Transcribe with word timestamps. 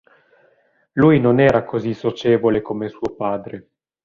Lui 0.93 1.19
non 1.19 1.39
era 1.39 1.63
così 1.63 1.93
socievole 1.93 2.63
come 2.63 2.89
suo 2.89 3.13
padre. 3.15 3.67